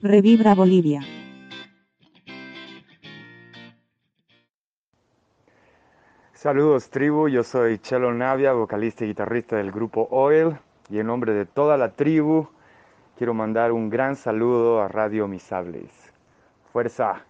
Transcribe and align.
Revibra 0.00 0.54
Bolivia. 0.54 1.00
Saludos 6.34 6.90
tribu, 6.90 7.28
yo 7.28 7.42
soy 7.42 7.78
Chelo 7.78 8.12
Navia, 8.12 8.52
vocalista 8.52 9.04
y 9.04 9.08
guitarrista 9.08 9.56
del 9.56 9.72
grupo 9.72 10.06
Oil 10.10 10.58
y 10.90 10.98
en 10.98 11.06
nombre 11.06 11.32
de 11.32 11.46
toda 11.46 11.78
la 11.78 11.92
tribu 11.92 12.46
quiero 13.16 13.32
mandar 13.32 13.72
un 13.72 13.88
gran 13.88 14.16
saludo 14.16 14.82
a 14.82 14.88
Radio 14.88 15.28
Misables. 15.28 15.90
Fuerza. 16.72 17.25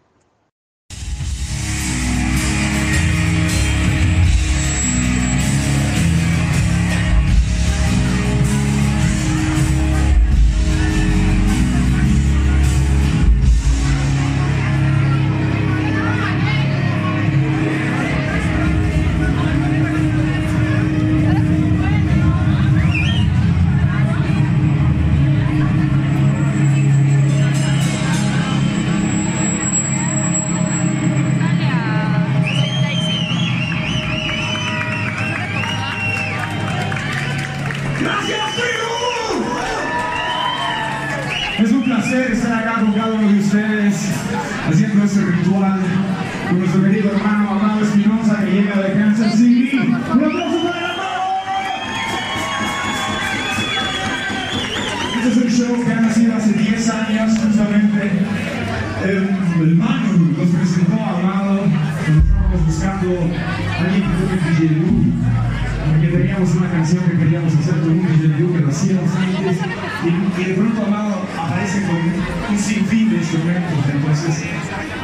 Instrumentos, 73.27 73.84
entonces 73.93 74.44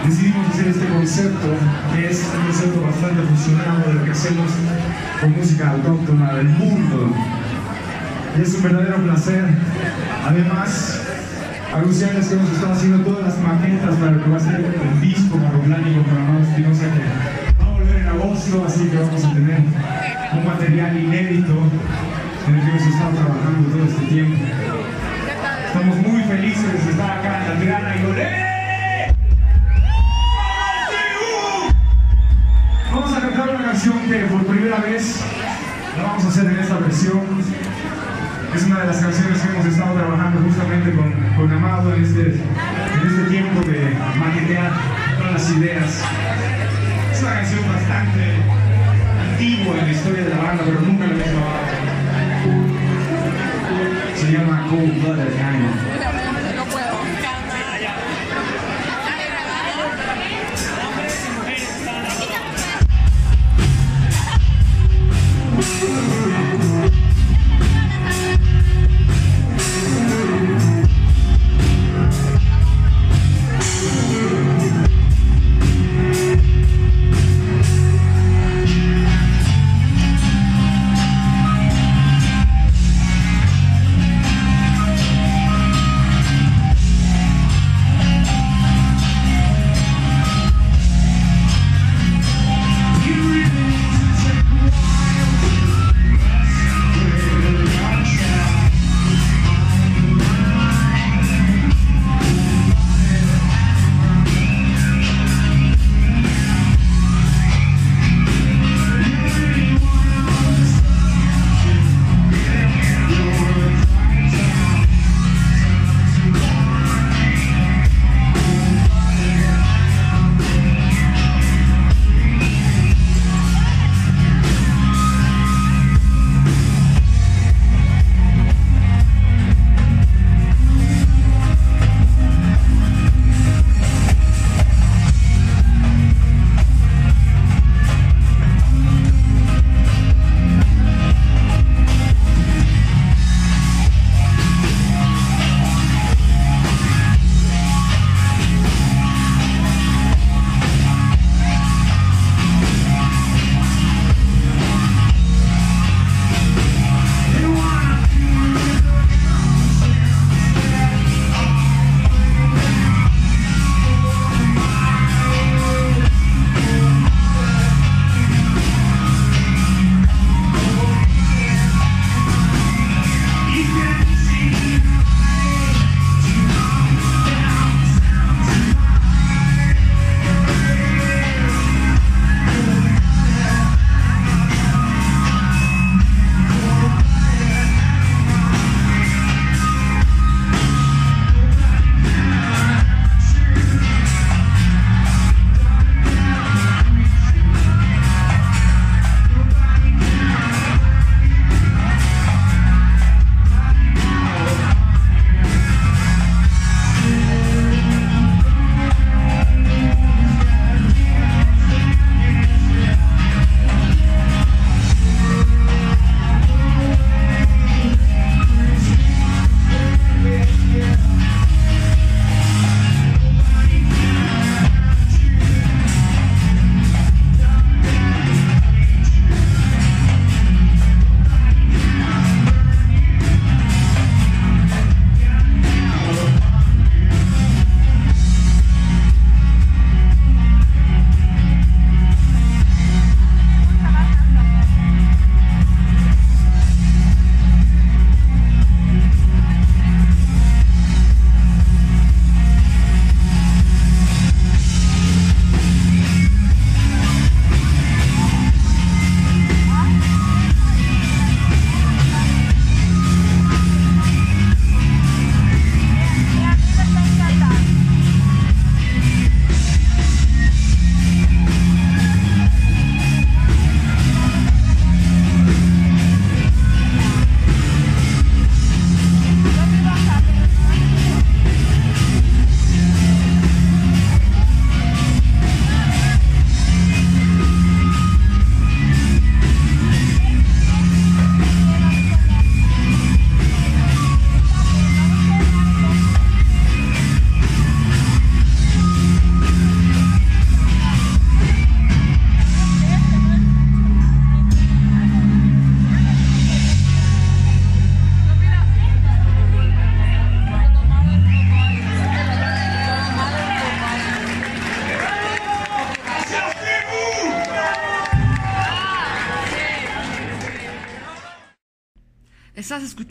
decidimos 0.07 0.49
hacer 0.49 0.69
este 0.69 0.87
concepto, 0.87 1.49
que 1.95 2.11
es 2.11 2.25
un 2.35 2.45
concepto 2.47 2.83
bastante 2.83 3.23
fusionado 3.23 3.89
de 3.89 3.95
lo 3.95 4.05
que 4.05 4.11
hacemos 4.13 4.51
con 5.21 5.33
música 5.33 5.71
autóctona 5.71 6.35
del 6.35 6.49
mundo. 6.51 7.13
Y 8.39 8.43
es 8.43 8.55
un 8.55 8.63
verdadero 8.63 8.97
placer. 8.99 9.45
Además, 10.27 11.01
anunciarles 11.75 12.29
que 12.29 12.35
hemos 12.35 12.51
estado 12.51 12.73
haciendo 12.73 13.05
todas 13.05 13.25
las 13.25 13.39
maquetas 13.41 13.97
para 13.97 14.13
lo 14.13 14.25
que 14.25 14.31
va 14.31 14.37
a 14.37 14.41
ser 14.41 14.55
el 14.61 15.01
disco 15.01 15.37
marroplánico 15.39 16.03
con 16.05 16.19
Amado 16.19 16.45
Espinosa 16.45 16.85
que 16.85 17.63
va 17.63 17.67
a 17.67 17.73
volver 17.73 17.97
en 17.97 18.09
agosto, 18.09 18.65
así 18.67 18.85
que 18.87 18.97
vamos 18.97 19.25
a 19.25 19.33
tener 19.33 19.59
un 20.33 20.47
material 20.47 20.97
inédito 20.97 21.55
en 22.47 22.55
el 22.55 22.61
que 22.61 22.69
hemos 22.71 22.83
estado 22.83 23.11
trabajando 23.17 23.69
todo 23.69 23.85
este 23.85 24.07
tiempo. 24.07 24.45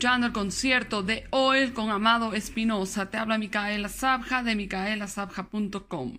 Escuchando 0.02 0.26
el 0.26 0.32
concierto 0.32 1.04
de 1.04 1.28
Oil 1.30 1.74
con 1.74 1.90
Amado 1.90 2.34
Espinosa. 2.34 3.08
Te 3.08 3.18
habla 3.18 3.38
Micaela 3.38 3.88
Sabja 3.88 4.42
de 4.42 4.56
micaelasabja.com. 4.56 6.18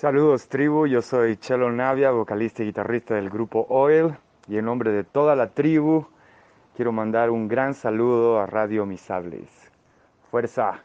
Saludos 0.00 0.46
tribu, 0.46 0.86
yo 0.86 1.02
soy 1.02 1.36
Chelo 1.38 1.72
Navia, 1.72 2.12
vocalista 2.12 2.62
y 2.62 2.66
guitarrista 2.66 3.16
del 3.16 3.30
grupo 3.30 3.66
Oil 3.68 4.16
y 4.46 4.56
en 4.56 4.64
nombre 4.64 4.92
de 4.92 5.02
toda 5.02 5.34
la 5.34 5.48
tribu 5.48 6.06
quiero 6.76 6.92
mandar 6.92 7.30
un 7.30 7.48
gran 7.48 7.74
saludo 7.74 8.38
a 8.38 8.46
Radio 8.46 8.86
Misables. 8.86 9.50
Fuerza. 10.30 10.84